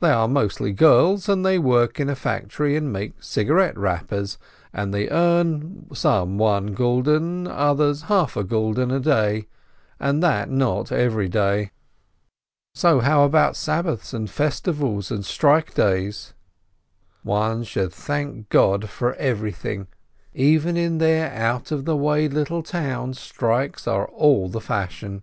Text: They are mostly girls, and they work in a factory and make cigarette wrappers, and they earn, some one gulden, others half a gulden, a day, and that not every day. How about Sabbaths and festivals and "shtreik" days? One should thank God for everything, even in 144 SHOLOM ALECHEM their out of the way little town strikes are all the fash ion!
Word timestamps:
They 0.00 0.10
are 0.10 0.28
mostly 0.28 0.74
girls, 0.74 1.30
and 1.30 1.46
they 1.46 1.58
work 1.58 1.98
in 1.98 2.10
a 2.10 2.14
factory 2.14 2.76
and 2.76 2.92
make 2.92 3.22
cigarette 3.22 3.78
wrappers, 3.78 4.36
and 4.70 4.92
they 4.92 5.08
earn, 5.08 5.86
some 5.94 6.36
one 6.36 6.74
gulden, 6.74 7.46
others 7.48 8.02
half 8.02 8.36
a 8.36 8.44
gulden, 8.44 8.90
a 8.92 9.00
day, 9.00 9.46
and 9.98 10.22
that 10.22 10.50
not 10.50 10.92
every 10.92 11.26
day. 11.30 11.70
How 12.82 13.24
about 13.24 13.56
Sabbaths 13.56 14.12
and 14.12 14.28
festivals 14.28 15.10
and 15.10 15.24
"shtreik" 15.24 15.72
days? 15.72 16.34
One 17.22 17.64
should 17.64 17.94
thank 17.94 18.50
God 18.50 18.90
for 18.90 19.14
everything, 19.14 19.86
even 20.34 20.76
in 20.76 20.98
144 20.98 21.18
SHOLOM 21.18 21.40
ALECHEM 21.40 21.40
their 21.40 21.48
out 21.50 21.72
of 21.72 21.84
the 21.86 21.96
way 21.96 22.28
little 22.28 22.62
town 22.62 23.14
strikes 23.14 23.88
are 23.88 24.06
all 24.06 24.50
the 24.50 24.60
fash 24.60 25.02
ion! 25.02 25.22